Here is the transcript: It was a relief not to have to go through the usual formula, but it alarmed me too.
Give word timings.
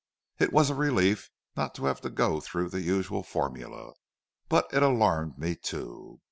It 0.39 0.51
was 0.51 0.71
a 0.71 0.73
relief 0.73 1.29
not 1.55 1.75
to 1.75 1.85
have 1.85 2.01
to 2.01 2.09
go 2.09 2.39
through 2.39 2.69
the 2.69 2.81
usual 2.81 3.21
formula, 3.21 3.93
but 4.49 4.67
it 4.73 4.81
alarmed 4.81 5.37
me 5.37 5.55
too. 5.55 6.19